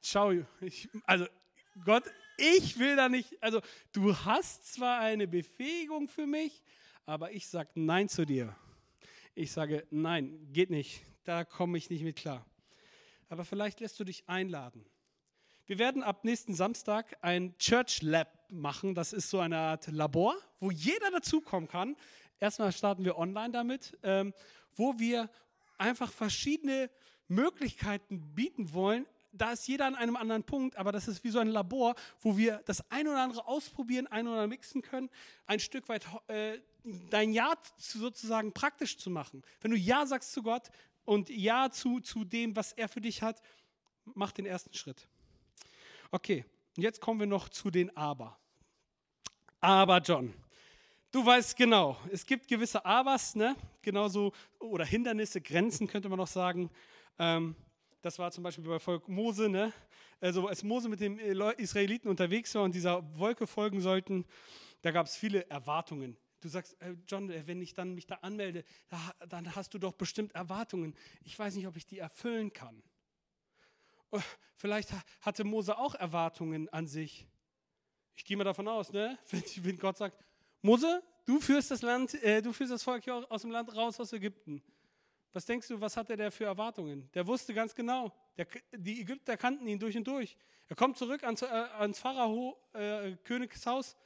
[0.00, 0.32] Ciao.
[0.60, 1.26] Ich, also
[1.84, 2.04] Gott,
[2.36, 3.60] ich will da nicht, also
[3.92, 6.62] du hast zwar eine Befähigung für mich,
[7.06, 8.56] aber ich sage Nein zu dir.
[9.34, 12.44] Ich sage, nein, geht nicht, da komme ich nicht mit klar.
[13.28, 14.84] Aber vielleicht lässt du dich einladen.
[15.66, 18.94] Wir werden ab nächsten Samstag ein Church Lab machen.
[18.94, 21.96] Das ist so eine Art Labor, wo jeder dazukommen kann.
[22.40, 24.34] Erstmal starten wir online damit, ähm,
[24.74, 25.30] wo wir
[25.78, 26.90] einfach verschiedene
[27.28, 31.38] Möglichkeiten bieten wollen, da ist jeder an einem anderen Punkt, aber das ist wie so
[31.38, 35.08] ein Labor, wo wir das ein oder andere ausprobieren, ein oder andere mixen können,
[35.46, 36.58] ein Stück weit äh,
[37.10, 39.42] dein Ja zu, sozusagen praktisch zu machen.
[39.60, 40.68] Wenn du Ja sagst zu Gott
[41.04, 43.40] und Ja zu, zu dem, was er für dich hat,
[44.04, 45.08] mach den ersten Schritt.
[46.14, 46.44] Okay,
[46.76, 48.38] jetzt kommen wir noch zu den Aber.
[49.60, 50.34] Aber John,
[51.10, 53.56] du weißt genau, es gibt gewisse Abers, ne?
[53.80, 56.70] genauso, oder Hindernisse, Grenzen könnte man noch sagen.
[57.18, 57.56] Ähm,
[58.02, 59.72] das war zum Beispiel bei Volk Mose, ne?
[60.20, 64.26] Also als Mose mit den äh, Israeliten unterwegs war und dieser Wolke folgen sollten,
[64.82, 66.18] da gab es viele Erwartungen.
[66.40, 68.64] Du sagst, äh, John, äh, wenn ich dann mich da anmelde,
[69.30, 70.94] dann hast du doch bestimmt Erwartungen.
[71.24, 72.82] Ich weiß nicht, ob ich die erfüllen kann.
[74.12, 74.20] Oh,
[74.54, 74.90] vielleicht
[75.22, 77.26] hatte Mose auch Erwartungen an sich.
[78.14, 79.18] Ich gehe mal davon aus, ne?
[79.62, 80.18] wenn, Gott sagt,
[80.60, 83.98] Mose, du führst das Land, äh, du führst das Volk hier aus dem Land raus
[83.98, 84.62] aus Ägypten.
[85.32, 87.10] Was denkst du, was hatte der für Erwartungen?
[87.14, 90.36] Der wusste ganz genau, der, die Ägypter kannten ihn durch und durch.
[90.68, 93.96] Er kommt zurück ans, äh, ans Pharao, äh, Königshaus.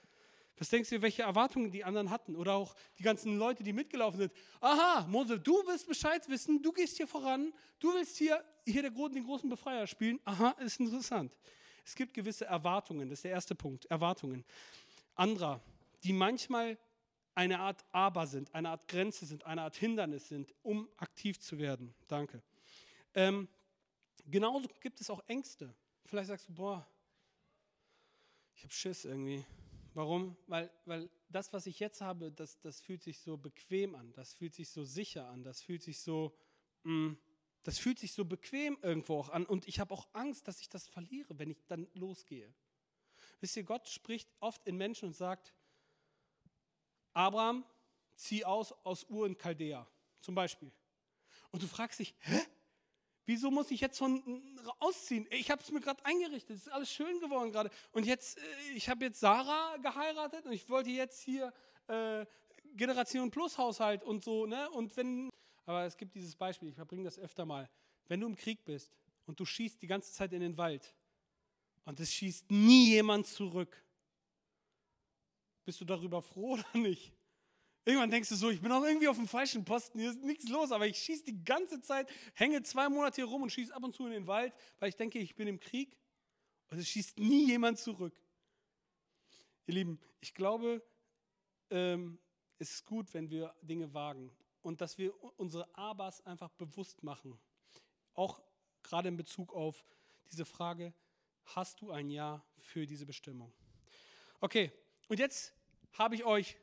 [0.58, 2.34] Was denkst du, welche Erwartungen die anderen hatten?
[2.34, 4.32] Oder auch die ganzen Leute, die mitgelaufen sind.
[4.60, 9.24] Aha, Mose, du willst Bescheid wissen, du gehst hier voran, du willst hier, hier den
[9.24, 10.18] großen Befreier spielen.
[10.24, 11.36] Aha, ist interessant.
[11.84, 14.44] Es gibt gewisse Erwartungen, das ist der erste Punkt, Erwartungen.
[15.14, 15.60] Anderer,
[16.02, 16.78] die manchmal
[17.34, 21.58] eine Art Aber sind, eine Art Grenze sind, eine Art Hindernis sind, um aktiv zu
[21.58, 21.94] werden.
[22.08, 22.42] Danke.
[23.14, 23.46] Ähm,
[24.24, 25.74] genauso gibt es auch Ängste.
[26.06, 26.86] Vielleicht sagst du, boah,
[28.54, 29.44] ich habe Schiss irgendwie.
[29.96, 30.36] Warum?
[30.46, 34.34] Weil, weil das, was ich jetzt habe, das, das fühlt sich so bequem an, das
[34.34, 36.36] fühlt sich so sicher an, das fühlt sich so,
[36.82, 37.18] mh, mm,
[37.62, 39.46] das fühlt sich so bequem irgendwo auch an.
[39.46, 42.52] Und ich habe auch Angst, dass ich das verliere, wenn ich dann losgehe.
[43.40, 45.54] Wisst ihr, Gott spricht oft in Menschen und sagt,
[47.14, 47.64] Abraham,
[48.16, 49.88] zieh aus aus Ur in Chaldea,
[50.20, 50.70] zum Beispiel.
[51.52, 52.42] Und du fragst dich, hä?
[53.26, 54.22] Wieso muss ich jetzt von
[54.78, 55.26] ausziehen?
[55.30, 57.70] Ich habe es mir gerade eingerichtet, es ist alles schön geworden gerade.
[57.90, 58.42] Und jetzt, äh,
[58.74, 61.52] ich habe jetzt Sarah geheiratet und ich wollte jetzt hier
[61.88, 62.24] äh,
[62.74, 64.70] Generation Plus Haushalt und so, ne?
[64.70, 65.30] Und wenn,
[65.64, 67.68] aber es gibt dieses Beispiel, ich verbringe das öfter mal.
[68.06, 70.94] Wenn du im Krieg bist und du schießt die ganze Zeit in den Wald
[71.84, 73.76] und es schießt nie jemand zurück,
[75.64, 77.12] bist du darüber froh oder nicht?
[77.86, 80.48] Irgendwann denkst du so, ich bin auch irgendwie auf dem falschen Posten, hier ist nichts
[80.48, 83.84] los, aber ich schieße die ganze Zeit, hänge zwei Monate hier rum und schieße ab
[83.84, 85.96] und zu in den Wald, weil ich denke, ich bin im Krieg.
[86.68, 88.20] Und es schießt nie jemand zurück.
[89.66, 90.82] Ihr Lieben, ich glaube,
[91.70, 92.18] ähm,
[92.58, 97.38] es ist gut, wenn wir Dinge wagen und dass wir unsere Abas einfach bewusst machen.
[98.14, 98.42] Auch
[98.82, 99.84] gerade in Bezug auf
[100.32, 100.92] diese Frage,
[101.44, 103.52] hast du ein Ja für diese Bestimmung?
[104.40, 104.72] Okay,
[105.06, 105.54] und jetzt
[105.92, 106.56] habe ich euch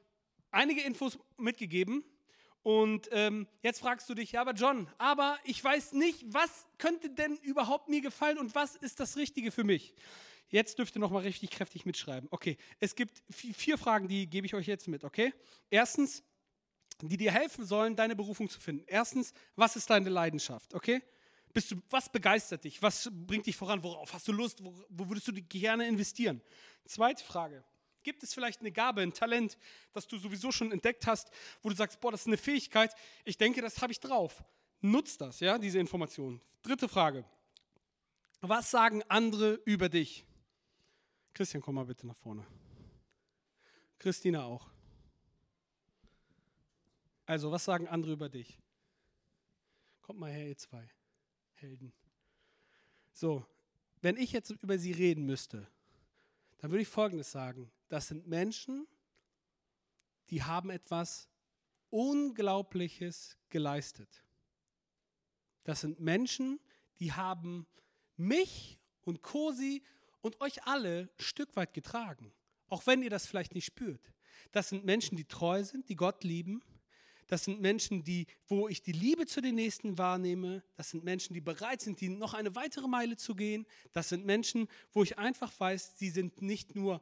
[0.54, 2.04] einige Infos mitgegeben.
[2.62, 7.10] Und ähm, jetzt fragst du dich, ja, aber John, aber ich weiß nicht, was könnte
[7.10, 9.94] denn überhaupt mir gefallen und was ist das Richtige für mich?
[10.48, 12.30] Jetzt dürft ihr nochmal richtig kräftig mitschreiben.
[12.32, 15.34] Okay, es gibt vier Fragen, die gebe ich euch jetzt mit, okay?
[15.70, 16.24] Erstens,
[17.02, 18.86] die dir helfen sollen, deine Berufung zu finden.
[18.88, 21.02] Erstens, was ist deine Leidenschaft, okay?
[21.54, 22.82] Bist du, was begeistert dich?
[22.82, 23.84] Was bringt dich voran?
[23.84, 24.64] Worauf hast du Lust?
[24.64, 26.42] Wo, wo würdest du gerne investieren?
[26.86, 27.64] Zweite Frage,
[28.04, 29.58] Gibt es vielleicht eine Gabe, ein Talent,
[29.94, 33.38] das du sowieso schon entdeckt hast, wo du sagst, boah, das ist eine Fähigkeit, ich
[33.38, 34.44] denke, das habe ich drauf.
[34.82, 36.42] Nutz das, ja, diese Information.
[36.62, 37.26] Dritte Frage.
[38.42, 40.26] Was sagen andere über dich?
[41.34, 42.46] Christian, komm mal bitte nach vorne.
[43.98, 44.70] Christina auch.
[47.26, 48.60] Also, was sagen andere über dich?
[50.02, 50.90] Kommt mal her, ihr zwei
[51.54, 51.94] Helden.
[53.14, 53.46] So,
[54.02, 55.66] wenn ich jetzt über sie reden müsste,
[56.58, 57.72] dann würde ich Folgendes sagen.
[57.94, 58.88] Das sind Menschen,
[60.32, 61.30] die haben etwas
[61.92, 64.24] Unglaubliches geleistet.
[65.64, 66.60] Das sind Menschen,
[67.00, 67.68] die haben
[68.18, 69.84] mich und Cosi
[70.22, 72.34] und euch alle ein Stück weit getragen,
[72.68, 74.12] auch wenn ihr das vielleicht nicht spürt.
[74.52, 76.64] Das sind Menschen, die treu sind, die Gott lieben,
[77.28, 80.64] das sind Menschen, die, wo ich die Liebe zu den Nächsten wahrnehme.
[80.76, 83.66] Das sind Menschen, die bereit sind, die noch eine weitere Meile zu gehen.
[83.92, 87.02] Das sind Menschen, wo ich einfach weiß, sie sind nicht nur,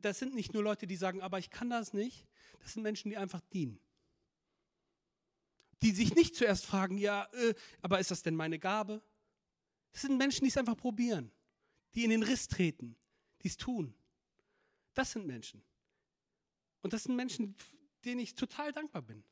[0.00, 2.26] das sind nicht nur Leute, die sagen, aber ich kann das nicht.
[2.60, 3.80] Das sind Menschen, die einfach dienen.
[5.82, 9.02] Die sich nicht zuerst fragen, ja, äh, aber ist das denn meine Gabe?
[9.92, 11.32] Das sind Menschen, die es einfach probieren,
[11.94, 12.96] die in den Riss treten,
[13.42, 13.94] die es tun.
[14.94, 15.62] Das sind Menschen.
[16.82, 17.56] Und das sind Menschen,
[18.04, 19.24] denen ich total dankbar bin.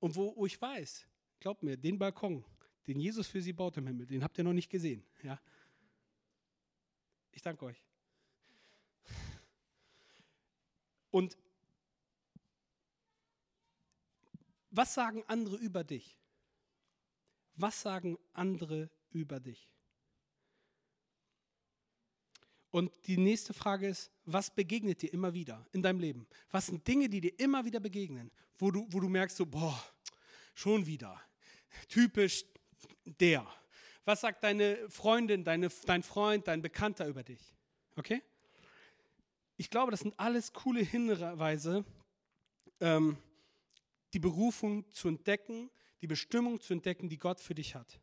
[0.00, 1.06] Und wo, wo ich weiß,
[1.40, 2.44] glaubt mir, den Balkon,
[2.86, 5.06] den Jesus für sie baut im Himmel, den habt ihr noch nicht gesehen.
[5.22, 5.40] Ja?
[7.32, 7.84] Ich danke euch.
[11.14, 11.38] Und
[14.70, 16.18] was sagen andere über dich?
[17.54, 19.70] Was sagen andere über dich?
[22.72, 26.26] Und die nächste Frage ist, was begegnet dir immer wieder in deinem Leben?
[26.50, 29.80] Was sind Dinge, die dir immer wieder begegnen, wo du, wo du merkst, so, boah,
[30.52, 31.22] schon wieder.
[31.86, 32.44] Typisch
[33.04, 33.46] der.
[34.04, 37.54] Was sagt deine Freundin, deine, dein Freund, dein Bekannter über dich?
[37.94, 38.20] Okay?
[39.56, 41.84] Ich glaube, das sind alles coole Hinweise,
[42.80, 43.16] ähm,
[44.12, 48.00] die Berufung zu entdecken, die Bestimmung zu entdecken, die Gott für dich hat.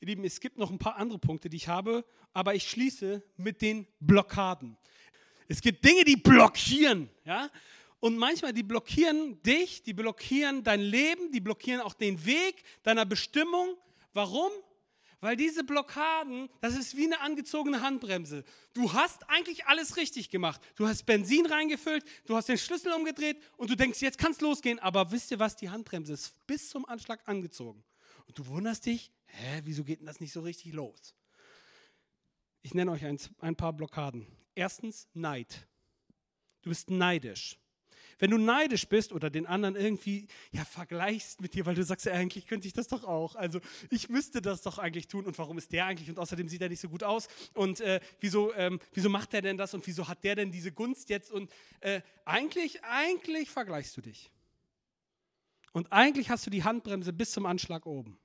[0.00, 3.22] Ihr Lieben, es gibt noch ein paar andere Punkte, die ich habe, aber ich schließe
[3.36, 4.76] mit den Blockaden.
[5.48, 7.50] Es gibt Dinge, die blockieren, ja?
[8.00, 13.04] Und manchmal, die blockieren dich, die blockieren dein Leben, die blockieren auch den Weg deiner
[13.04, 13.76] Bestimmung.
[14.12, 14.52] Warum?
[15.20, 18.44] Weil diese Blockaden, das ist wie eine angezogene Handbremse.
[18.72, 20.60] Du hast eigentlich alles richtig gemacht.
[20.76, 24.40] Du hast Benzin reingefüllt, du hast den Schlüssel umgedreht und du denkst, jetzt kann es
[24.40, 24.78] losgehen.
[24.78, 25.56] Aber wisst ihr was?
[25.56, 27.82] Die Handbremse ist bis zum Anschlag angezogen.
[28.26, 31.14] Und du wunderst dich, hä, wieso geht denn das nicht so richtig los?
[32.62, 34.26] Ich nenne euch ein, ein paar Blockaden.
[34.54, 35.66] Erstens Neid.
[36.62, 37.58] Du bist neidisch.
[38.18, 42.06] Wenn du neidisch bist oder den anderen irgendwie ja, vergleichst mit dir, weil du sagst,
[42.06, 43.36] ja, eigentlich könnte ich das doch auch.
[43.36, 45.24] Also ich müsste das doch eigentlich tun.
[45.24, 46.08] Und warum ist der eigentlich?
[46.08, 47.28] Und außerdem sieht er nicht so gut aus.
[47.54, 49.72] Und äh, wieso, ähm, wieso macht er denn das?
[49.74, 51.30] Und wieso hat der denn diese Gunst jetzt?
[51.30, 51.50] Und
[51.80, 54.30] äh, eigentlich, eigentlich vergleichst du dich.
[55.72, 58.18] Und eigentlich hast du die Handbremse bis zum Anschlag oben.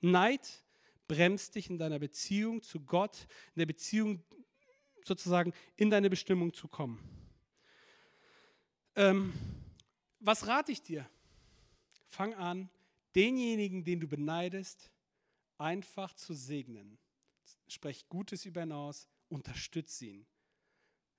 [0.00, 0.64] Neid
[1.08, 4.22] bremst dich in deiner Beziehung zu Gott, in der Beziehung
[5.04, 7.23] sozusagen in deine Bestimmung zu kommen.
[8.96, 9.32] Ähm,
[10.20, 11.08] was rate ich dir?
[12.06, 12.70] Fang an,
[13.14, 14.90] denjenigen, den du beneidest,
[15.58, 16.98] einfach zu segnen.
[17.66, 20.26] Sprech Gutes über ihn aus, unterstütze ihn.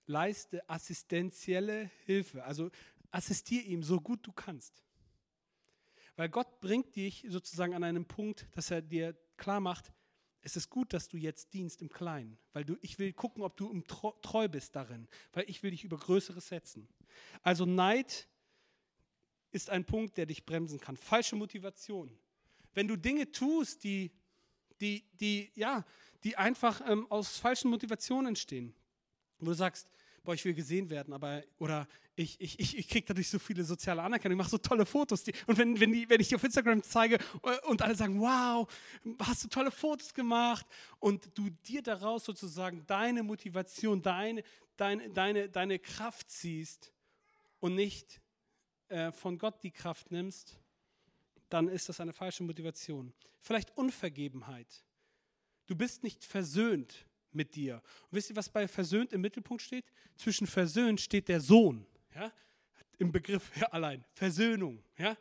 [0.08, 2.70] Leiste assistenzielle Hilfe, also
[3.12, 4.84] assistiere ihm so gut du kannst.
[6.16, 9.92] Weil Gott bringt dich sozusagen an einen Punkt, dass er dir klar macht,
[10.42, 13.58] es ist gut, dass du jetzt dienst im Kleinen, weil du, ich will gucken, ob
[13.58, 16.88] du treu bist darin, weil ich will dich über Größeres setzen.
[17.42, 18.28] Also Neid
[19.52, 20.98] ist ein Punkt, der dich bremsen kann.
[20.98, 22.12] Falsche Motivation.
[22.74, 24.12] Wenn du Dinge tust, die,
[24.82, 25.86] die, die, ja,
[26.24, 28.76] die einfach ähm, aus falschen Motivationen entstehen,
[29.40, 29.88] wo du sagst,
[30.24, 33.64] boah, ich will gesehen werden, aber oder ich, ich, ich, ich kriege dadurch so viele
[33.64, 35.24] soziale Anerkennung, ich mache so tolle Fotos.
[35.24, 38.20] Die, und wenn, wenn, die, wenn ich die auf Instagram zeige äh, und alle sagen,
[38.20, 38.68] wow,
[39.20, 40.66] hast du tolle Fotos gemacht
[41.00, 44.44] und du dir daraus sozusagen deine Motivation, deine,
[44.76, 46.92] deine, deine, deine Kraft ziehst
[47.60, 48.22] und nicht
[48.90, 50.60] äh, von Gott die Kraft nimmst,
[51.50, 53.14] dann ist das eine falsche Motivation.
[53.40, 54.84] Vielleicht Unvergebenheit.
[55.68, 57.82] Du bist nicht versöhnt mit dir.
[58.04, 59.86] Und wisst ihr, was bei versöhnt im Mittelpunkt steht?
[60.16, 61.86] Zwischen versöhnt steht der Sohn.
[62.14, 62.32] Ja?
[62.98, 64.04] Im Begriff ja, allein.
[64.14, 64.84] Versöhnung.
[64.98, 65.18] Ja?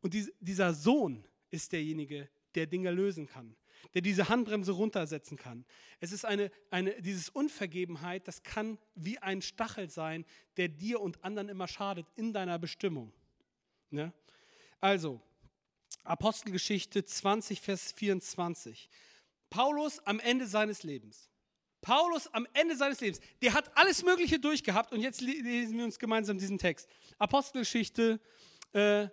[0.00, 3.54] Und die, dieser Sohn ist derjenige, der Dinge lösen kann,
[3.94, 5.64] der diese Handbremse runtersetzen kann.
[6.00, 10.24] Es ist eine, eine, dieses Unvergebenheit, das kann wie ein Stachel sein,
[10.56, 13.12] der dir und anderen immer schadet in deiner Bestimmung.
[13.90, 14.12] Ja?
[14.80, 15.20] Also,
[16.04, 18.88] Apostelgeschichte 20, Vers 24.
[19.50, 21.28] Paulus am Ende seines Lebens.
[21.82, 25.98] Paulus am Ende seines Lebens, der hat alles Mögliche durchgehabt und jetzt lesen wir uns
[25.98, 26.88] gemeinsam diesen Text.
[27.18, 28.20] Apostelgeschichte,
[28.72, 29.08] äh,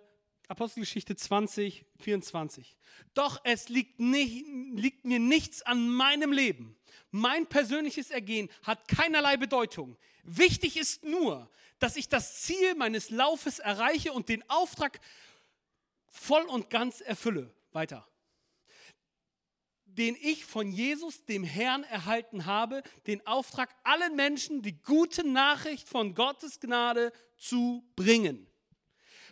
[0.50, 2.76] Apostelgeschichte 20, 24.
[3.14, 6.76] Doch es liegt, nicht, liegt mir nichts an meinem Leben.
[7.12, 9.96] Mein persönliches Ergehen hat keinerlei Bedeutung.
[10.24, 15.00] Wichtig ist nur, dass ich das Ziel meines Laufes erreiche und den Auftrag
[16.08, 17.54] voll und ganz erfülle.
[17.70, 18.08] Weiter.
[19.84, 25.88] Den ich von Jesus, dem Herrn, erhalten habe, den Auftrag, allen Menschen die gute Nachricht
[25.88, 28.49] von Gottes Gnade zu bringen.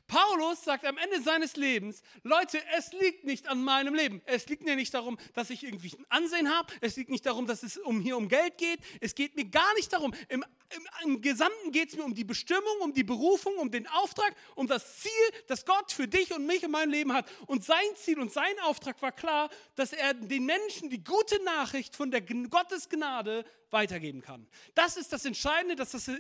[0.09, 4.23] Paulus sagt am Ende seines Lebens, Leute, es liegt nicht an meinem Leben.
[4.25, 6.73] Es liegt mir nicht darum, dass ich irgendwie ein Ansehen habe.
[6.81, 8.81] Es liegt nicht darum, dass es um, hier um Geld geht.
[9.01, 10.15] Es geht mir gar nicht darum.
[10.31, 10.43] Im,
[10.75, 14.35] im, im Gesamten geht es mir um die Bestimmung, um die Berufung, um den Auftrag,
[14.55, 15.11] um das Ziel,
[15.47, 17.31] das Gott für dich und mich in meinem Leben hat.
[17.47, 21.95] Und sein Ziel und sein Auftrag war klar, dass er den Menschen die gute Nachricht
[21.95, 24.49] von der Gottes Gnade weitergeben kann.
[24.75, 26.11] Das ist das Entscheidende, dass das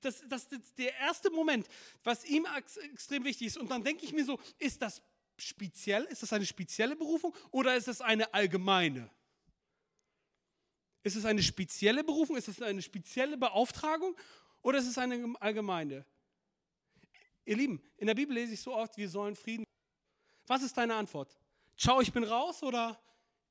[0.00, 1.66] das, das ist der erste Moment,
[2.02, 2.46] was ihm
[2.92, 3.56] extrem wichtig ist.
[3.58, 5.02] Und dann denke ich mir so, ist das
[5.38, 6.04] speziell?
[6.04, 9.10] Ist das eine spezielle Berufung oder ist es eine allgemeine?
[11.02, 12.36] Ist es eine spezielle Berufung?
[12.36, 14.16] Ist es eine spezielle Beauftragung
[14.62, 16.04] oder ist es eine allgemeine?
[17.44, 19.64] Ihr Lieben, in der Bibel lese ich so oft, wir sollen Frieden.
[20.46, 21.38] Was ist deine Antwort?
[21.76, 23.00] Ciao, ich bin raus oder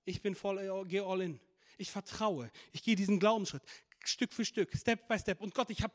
[0.05, 1.39] ich bin voll, gehe all in?
[1.77, 2.51] Ich vertraue.
[2.71, 3.63] Ich gehe diesen Glaubensschritt.
[4.05, 5.41] Stück für Stück, Step by Step.
[5.41, 5.93] Und Gott, ich hab,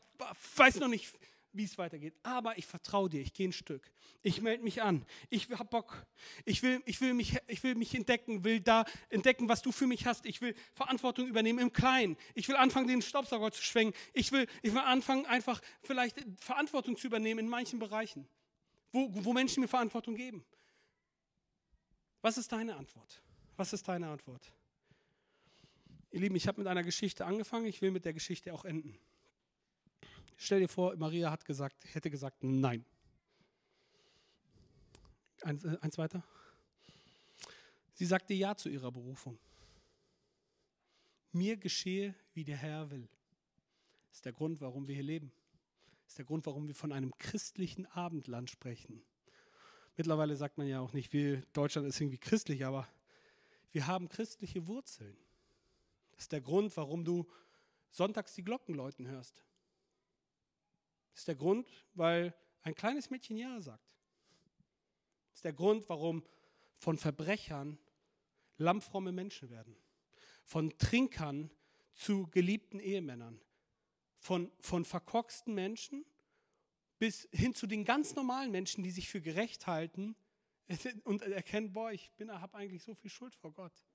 [0.55, 1.13] weiß noch nicht,
[1.55, 3.89] wie es weitergeht, aber ich vertraue dir, ich gehe ein Stück.
[4.21, 5.05] Ich melde mich an.
[5.29, 6.05] Ich habe Bock.
[6.43, 9.87] Ich will, ich, will mich, ich will mich entdecken, will da entdecken, was du für
[9.87, 10.25] mich hast.
[10.25, 12.17] Ich will Verantwortung übernehmen im Kleinen.
[12.33, 13.97] Ich will anfangen, den Staubsauger zu schwenken.
[14.13, 18.27] Ich will, ich will anfangen, einfach vielleicht Verantwortung zu übernehmen in manchen Bereichen,
[18.91, 20.43] wo, wo Menschen mir Verantwortung geben.
[22.21, 23.21] Was ist deine Antwort?
[23.55, 24.51] Was ist deine Antwort?
[26.15, 28.97] Ihr Lieben, ich habe mit einer Geschichte angefangen, ich will mit der Geschichte auch enden.
[30.37, 32.85] Stell dir vor, Maria hat gesagt, hätte gesagt, nein.
[35.41, 36.23] Eins, äh, eins weiter.
[37.95, 39.37] Sie sagte Ja zu ihrer Berufung.
[41.33, 43.09] Mir geschehe, wie der Herr will.
[44.09, 45.33] Ist der Grund, warum wir hier leben.
[46.07, 49.03] Ist der Grund, warum wir von einem christlichen Abendland sprechen.
[49.97, 52.87] Mittlerweile sagt man ja auch nicht, wir, Deutschland ist irgendwie christlich, aber
[53.73, 55.17] wir haben christliche Wurzeln.
[56.15, 57.29] Das ist der Grund, warum du
[57.89, 59.43] sonntags die Glocken läuten hörst.
[61.11, 63.95] Das ist der Grund, weil ein kleines Mädchen Ja sagt.
[65.29, 66.25] Das ist der Grund, warum
[66.77, 67.79] von Verbrechern
[68.57, 69.75] lammfromme Menschen werden.
[70.43, 71.49] Von Trinkern
[71.93, 73.41] zu geliebten Ehemännern.
[74.17, 76.05] Von, von verkorksten Menschen
[76.97, 80.15] bis hin zu den ganz normalen Menschen, die sich für gerecht halten
[81.03, 83.85] und erkennen, boah, ich habe eigentlich so viel Schuld vor Gott.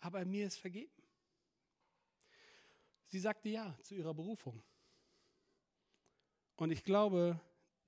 [0.00, 1.01] Aber mir ist vergeben.
[3.12, 4.62] Sie sagte ja zu ihrer Berufung.
[6.56, 7.38] Und ich glaube,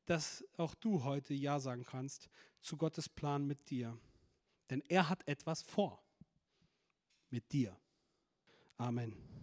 [0.04, 2.28] dass auch du heute Ja sagen kannst
[2.60, 3.98] zu Gottes Plan mit dir.
[4.68, 6.04] Denn er hat etwas vor
[7.30, 7.74] mit dir.
[8.76, 9.34] Amen.